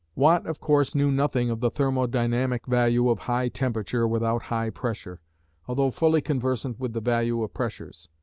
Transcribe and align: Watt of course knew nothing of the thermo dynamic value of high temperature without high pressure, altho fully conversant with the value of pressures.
Watt 0.15 0.47
of 0.47 0.59
course 0.59 0.95
knew 0.95 1.11
nothing 1.11 1.51
of 1.51 1.59
the 1.59 1.69
thermo 1.69 2.07
dynamic 2.07 2.65
value 2.65 3.07
of 3.11 3.19
high 3.19 3.49
temperature 3.49 4.07
without 4.07 4.41
high 4.41 4.71
pressure, 4.71 5.19
altho 5.69 5.91
fully 5.91 6.21
conversant 6.21 6.79
with 6.79 6.93
the 6.93 7.01
value 7.01 7.43
of 7.43 7.53
pressures. 7.53 8.09